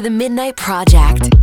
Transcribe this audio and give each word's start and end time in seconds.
To 0.00 0.04
the 0.04 0.08
Midnight 0.08 0.56
Project. 0.56 1.39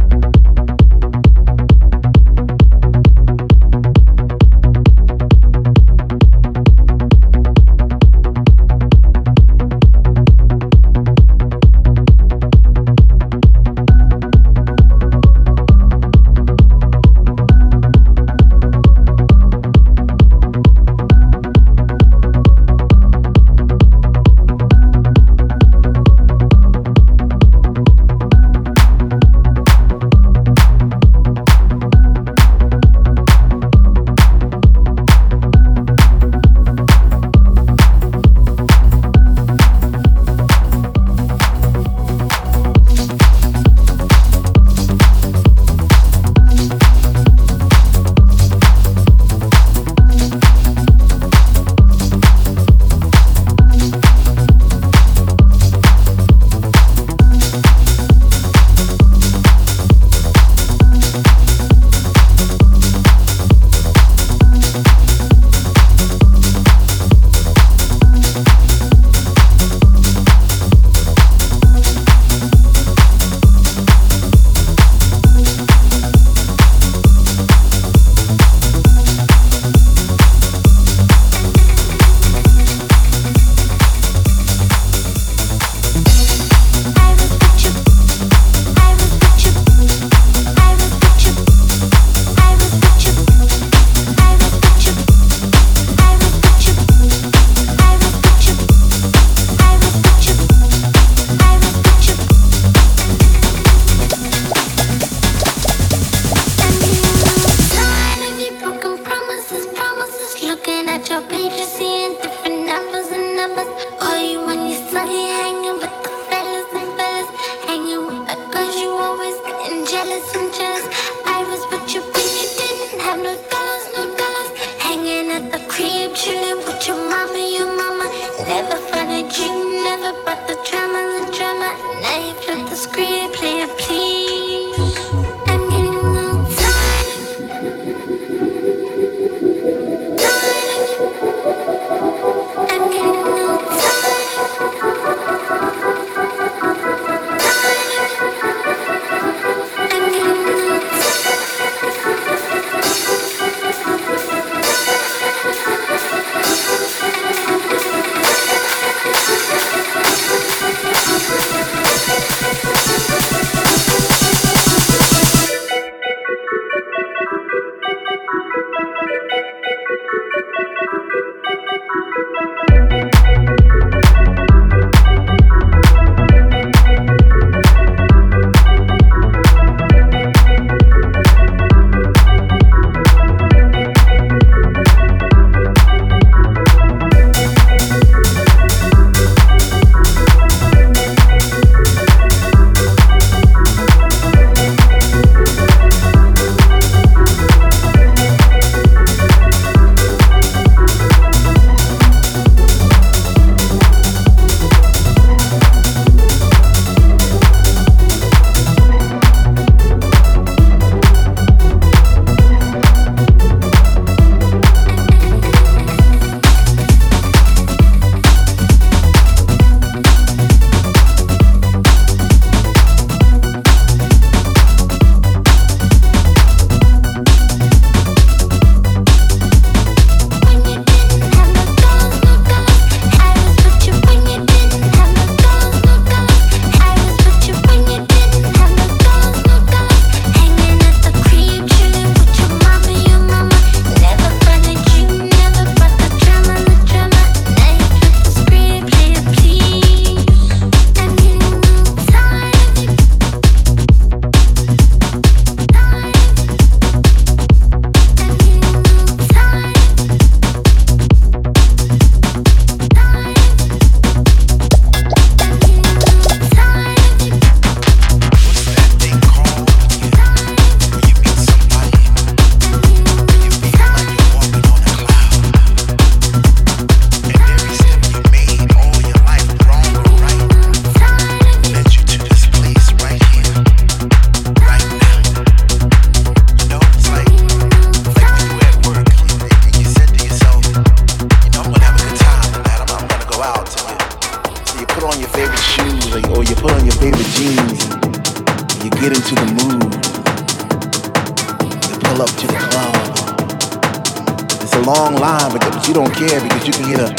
Long 304.88 305.20
line, 305.20 305.52
but 305.52 305.86
you 305.86 305.94
don't 305.94 306.16
care 306.16 306.40
because 306.40 306.64
you 306.64 306.72
can 306.72 306.88
hear 306.88 306.98
the 307.04 307.12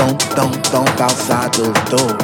thump, 0.00 0.16
thump, 0.32 0.56
thump 0.72 0.88
outside 0.96 1.52
those 1.52 1.76
doors. 1.92 2.16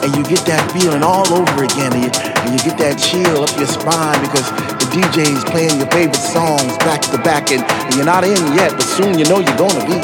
And 0.00 0.08
you 0.16 0.24
get 0.24 0.40
that 0.48 0.64
feeling 0.72 1.04
all 1.04 1.28
over 1.36 1.68
again, 1.68 1.92
and 1.92 2.08
you, 2.08 2.10
and 2.16 2.48
you 2.56 2.60
get 2.64 2.80
that 2.80 2.96
chill 2.96 3.44
up 3.44 3.52
your 3.60 3.68
spine 3.68 4.16
because 4.24 4.48
the 4.80 4.88
DJ's 4.88 5.44
playing 5.52 5.76
your 5.76 5.90
favorite 5.92 6.16
songs 6.16 6.72
back 6.80 7.04
to 7.12 7.20
back, 7.20 7.52
and, 7.52 7.60
and 7.60 7.92
you're 7.92 8.08
not 8.08 8.24
in 8.24 8.40
yet, 8.56 8.72
but 8.72 8.88
soon 8.88 9.20
you 9.20 9.28
know 9.28 9.44
you're 9.44 9.60
gonna 9.60 9.84
be. 9.84 10.00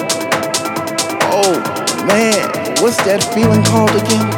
Oh 1.33 1.57
man, 2.05 2.37
what's 2.85 3.01
that 3.09 3.25
feeling 3.33 3.65
called 3.65 3.97
again? 3.97 4.29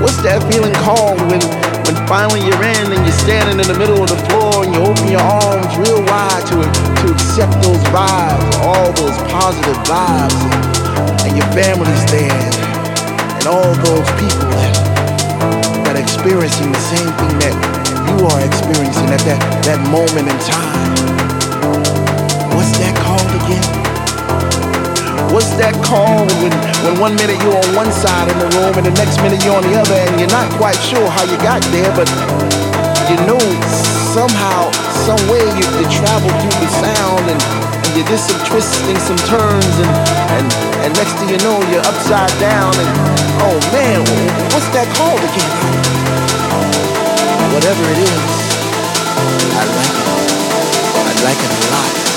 What's 0.00 0.24
that 0.24 0.40
feeling 0.48 0.72
called 0.80 1.20
when 1.28 1.67
when 1.88 1.96
finally 2.06 2.44
you're 2.44 2.60
in 2.60 2.92
and 2.92 3.00
you're 3.00 3.20
standing 3.24 3.56
in 3.56 3.64
the 3.64 3.78
middle 3.80 3.96
of 3.96 4.12
the 4.12 4.20
floor 4.28 4.60
and 4.60 4.76
you 4.76 4.80
open 4.84 5.08
your 5.08 5.24
arms 5.24 5.72
real 5.80 6.04
wide 6.04 6.44
to 6.44 6.60
to 7.00 7.06
accept 7.08 7.56
those 7.64 7.80
vibes, 7.88 8.52
all 8.60 8.92
those 8.92 9.16
positive 9.32 9.78
vibes, 9.88 10.36
and, 11.24 11.32
your 11.32 11.48
family's 11.56 12.04
there 12.10 12.50
and 13.40 13.46
all 13.46 13.72
those 13.86 14.08
people 14.20 14.50
that, 14.52 14.74
that 15.86 15.94
are 15.96 16.02
experiencing 16.02 16.72
the 16.72 16.84
same 16.92 17.08
thing 17.16 17.32
that 17.40 17.54
you 18.10 18.26
are 18.26 18.40
experiencing 18.44 19.08
at 19.08 19.22
that, 19.24 19.40
that 19.64 19.80
moment 19.88 20.26
in 20.28 20.38
time. 20.44 20.92
What's 22.52 22.76
that 22.82 22.92
called 23.00 23.32
again? 23.40 23.64
What's 25.32 25.54
that 25.56 25.72
called 25.86 26.32
when, 26.42 26.67
when 26.84 27.00
one 27.00 27.14
minute 27.16 27.38
you're 27.42 27.56
on 27.56 27.70
one 27.74 27.90
side 27.90 28.30
of 28.30 28.36
the 28.38 28.48
room 28.58 28.74
and 28.78 28.86
the 28.86 28.94
next 28.94 29.18
minute 29.22 29.42
you're 29.44 29.56
on 29.56 29.66
the 29.66 29.74
other 29.74 29.98
and 29.98 30.20
you're 30.20 30.30
not 30.30 30.46
quite 30.60 30.78
sure 30.78 31.06
how 31.10 31.24
you 31.24 31.36
got 31.42 31.62
there, 31.74 31.90
but 31.94 32.06
you 33.10 33.16
know 33.26 33.40
somehow, 34.14 34.70
some 35.06 35.20
way 35.28 35.42
you, 35.58 35.64
you 35.78 35.86
travel 35.90 36.30
through 36.40 36.58
the 36.58 36.70
sound 36.82 37.24
and 37.28 37.40
you 37.96 38.04
did 38.04 38.18
some 38.18 38.38
twisting, 38.46 38.98
some 38.98 39.18
turns, 39.26 39.74
and, 39.82 39.90
and, 40.38 40.46
and 40.86 40.90
next 40.94 41.14
thing 41.18 41.28
you 41.28 41.38
know, 41.38 41.58
you're 41.70 41.82
upside 41.82 42.30
down, 42.38 42.72
and 42.78 42.90
oh 43.42 43.58
man, 43.72 44.00
what's 44.54 44.68
that 44.70 44.86
called 44.94 45.18
again? 45.18 45.54
Whatever 47.54 47.82
it 47.90 47.98
is, 47.98 48.22
I 49.50 49.64
like 49.66 49.94
it. 49.98 50.08
I 50.94 51.24
like 51.24 51.40
it 51.42 51.50
a 51.50 51.70
lot. 51.72 52.07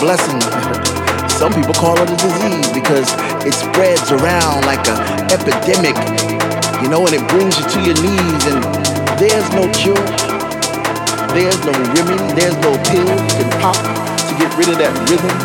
Blessing. 0.00 0.40
Some 1.28 1.52
people 1.52 1.74
call 1.74 1.96
it 2.00 2.08
a 2.08 2.16
disease 2.16 2.68
because 2.72 3.08
it 3.44 3.52
spreads 3.52 4.10
around 4.12 4.64
like 4.64 4.84
an 4.88 4.96
epidemic, 5.32 5.96
you 6.82 6.88
know, 6.88 7.04
and 7.04 7.14
it 7.14 7.24
brings 7.28 7.56
you 7.58 7.64
to 7.64 7.78
your 7.84 7.96
knees. 8.00 8.42
And 8.48 8.60
there's 9.20 9.48
no 9.52 9.68
cure, 9.72 10.00
there's 11.32 11.60
no 11.64 11.72
remedy, 11.92 12.24
there's 12.36 12.56
no 12.64 12.72
pill 12.88 13.08
you 13.08 13.34
can 13.36 13.50
pop 13.60 13.76
to 13.76 14.32
get 14.40 14.48
rid 14.56 14.68
of 14.68 14.78
that 14.80 14.92
rhythm, 15.08 15.36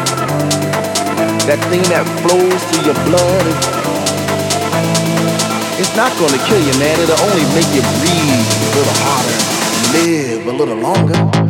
that 1.48 1.60
thing 1.68 1.84
that 1.92 2.08
flows 2.24 2.62
through 2.72 2.86
your 2.88 3.00
blood. 3.08 3.46
It's 5.80 5.96
not 5.96 6.12
gonna 6.20 6.40
kill 6.48 6.62
you, 6.62 6.76
man. 6.80 7.00
It'll 7.00 7.20
only 7.26 7.44
make 7.56 7.68
you 7.76 7.84
breathe 8.00 8.48
a 8.48 8.70
little 8.80 8.98
harder, 9.04 9.38
live 9.98 10.48
a 10.48 10.54
little 10.54 10.78
longer. 10.78 11.41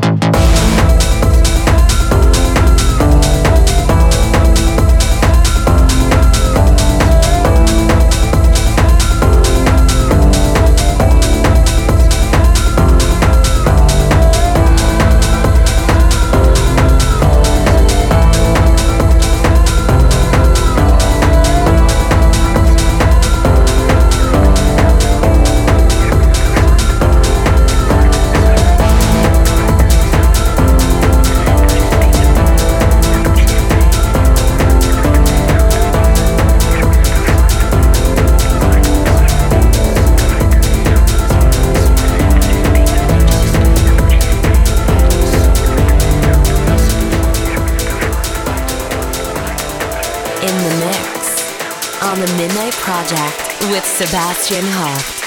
Sebastiaan 53.97 54.73
Hooft. 54.73 55.21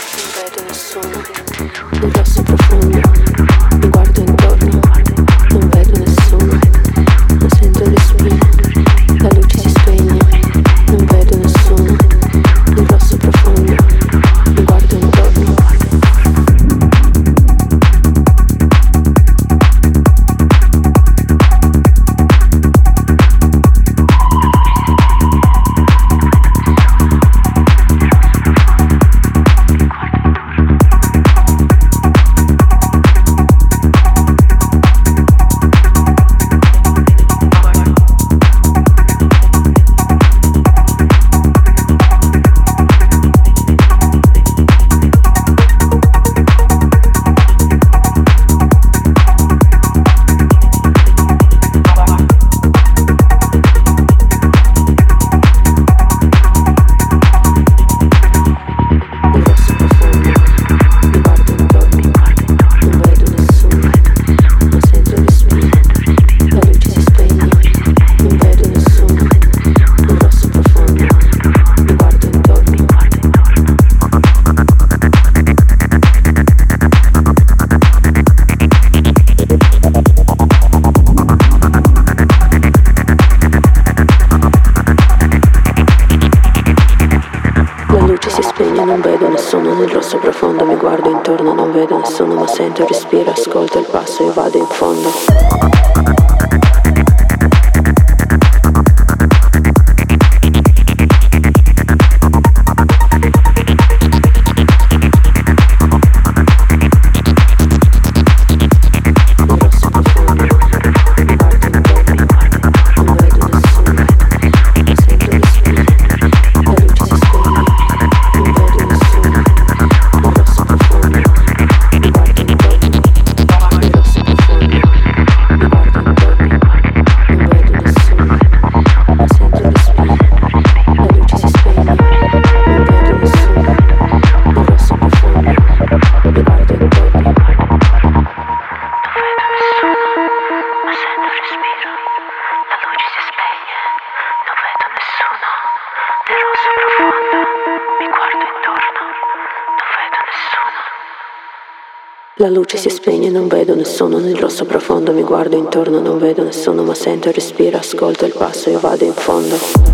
La 152.45 152.51
luce 152.51 152.77
si 152.77 152.91
spegne, 152.91 153.31
non 153.31 153.49
vedo 153.49 153.75
nessuno 153.75 154.19
nel 154.19 154.37
rosso 154.37 154.67
profondo, 154.67 155.13
mi 155.13 155.23
guardo 155.23 155.57
intorno, 155.57 155.99
non 155.99 156.19
vedo 156.19 156.43
nessuno, 156.43 156.83
ma 156.83 156.95
sento 156.95 157.29
il 157.29 157.35
respiro, 157.35 157.79
ascolto 157.79 158.27
il 158.27 158.35
passo, 158.37 158.69
io 158.69 158.81
vado 158.81 159.03
in 159.03 159.15
fondo. 159.15 159.94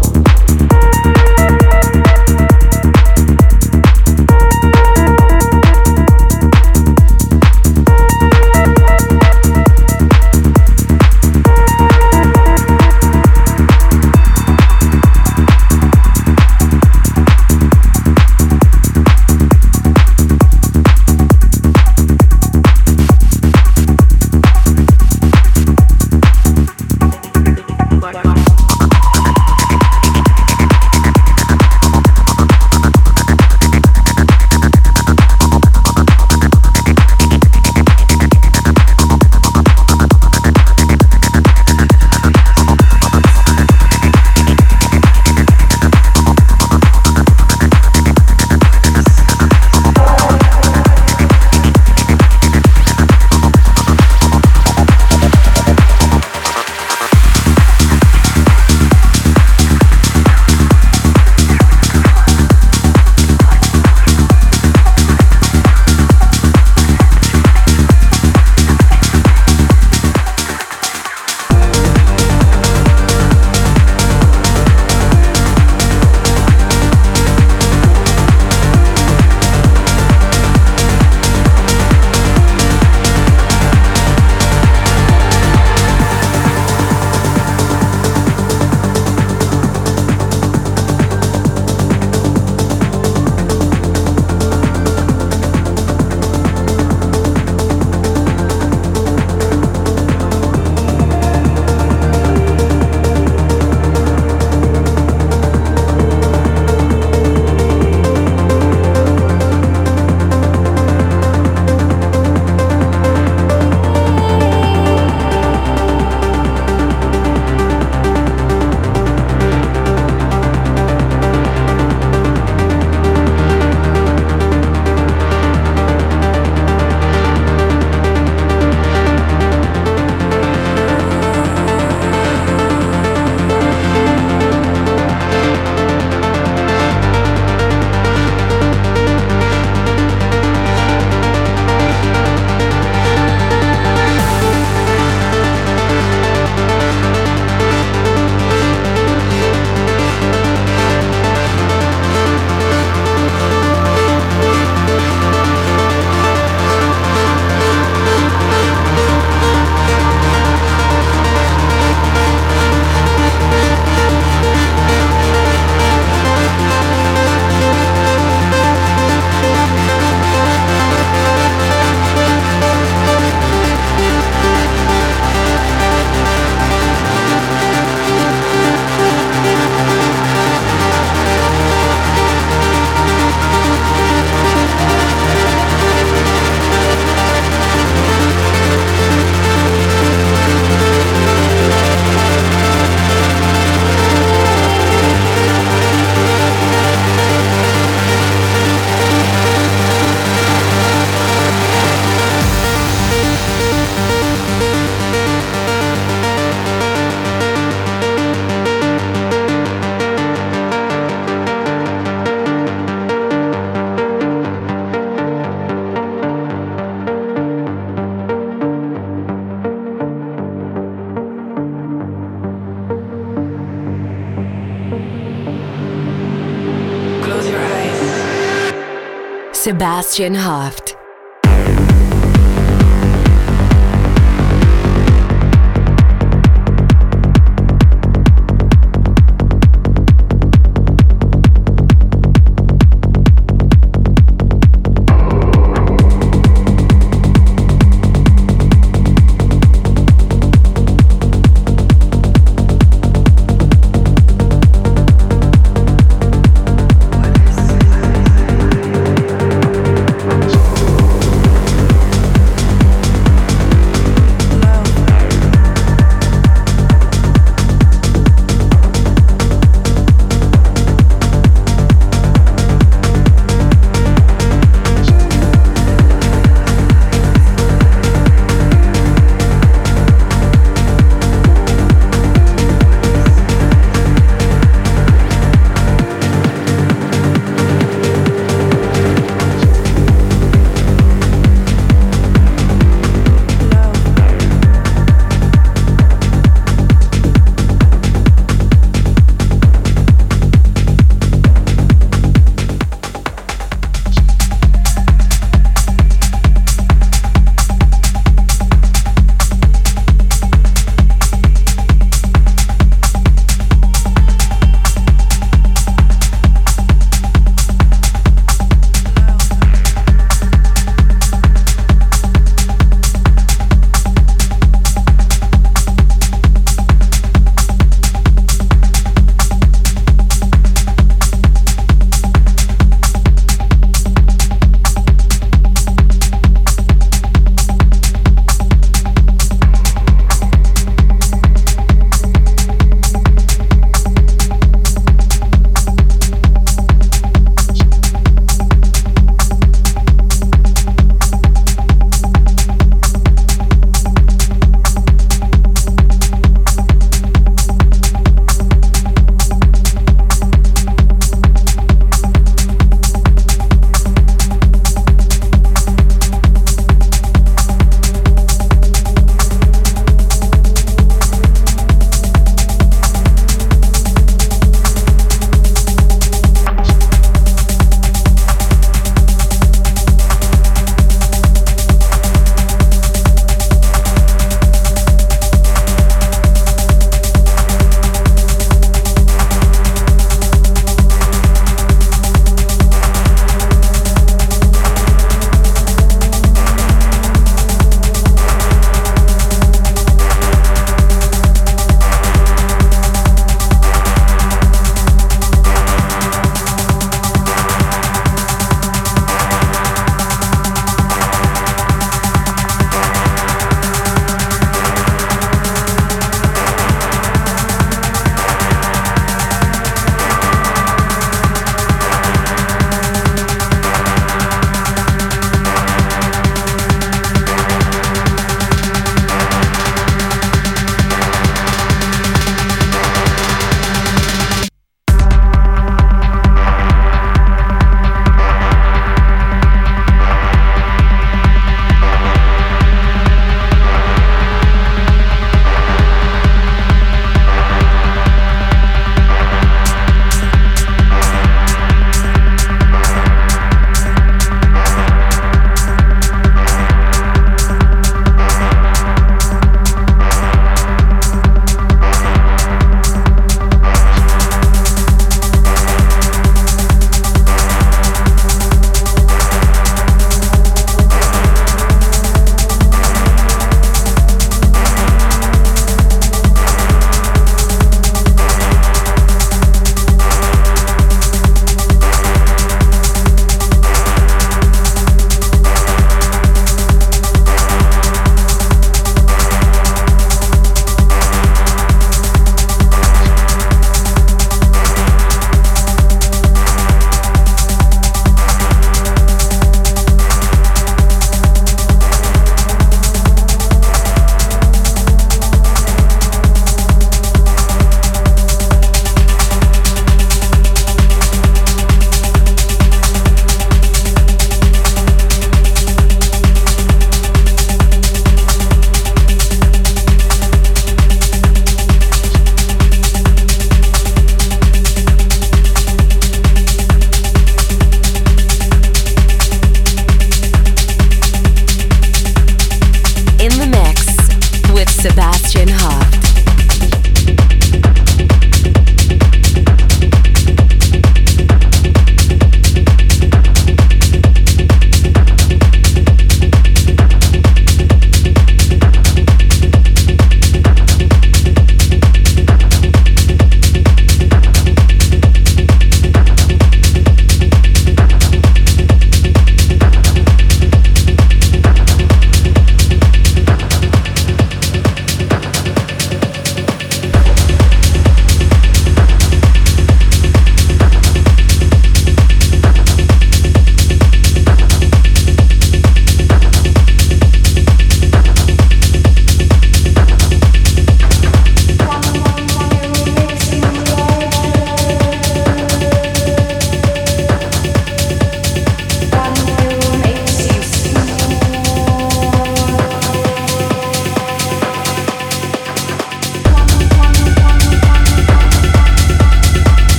Sebastiaan 229.70 230.34
Hooft. 230.34 230.99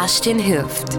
Sebastiaan 0.00 0.40
Hooft. 0.40 0.89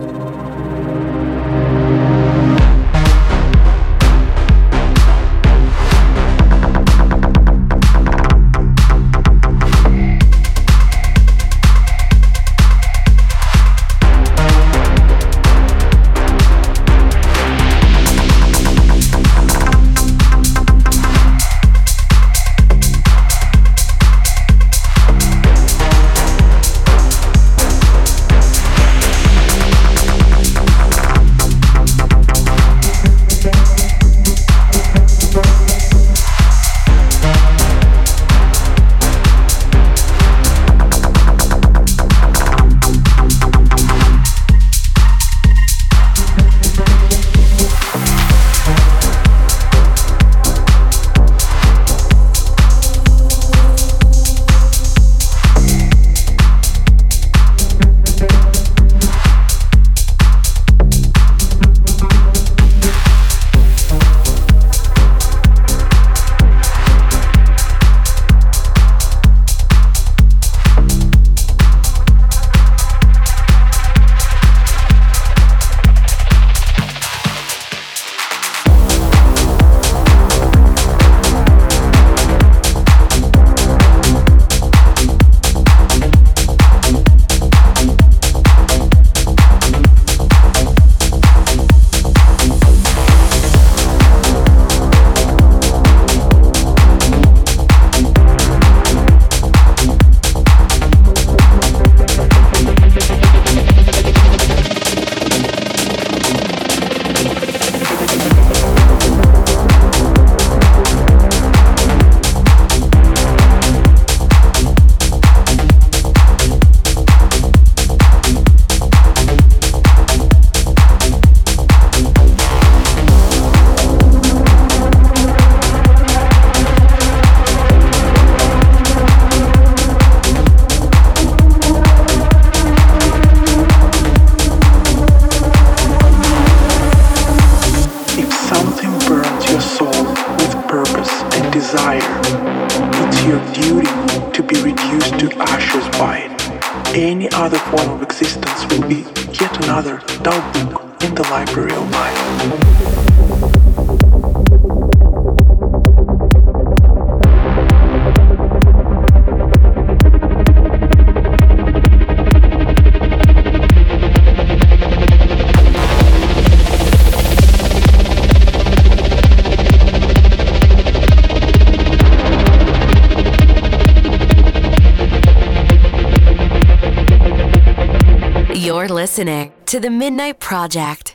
To 179.71 179.79
the 179.79 179.89
Midnight 179.89 180.37
Project. 180.37 181.10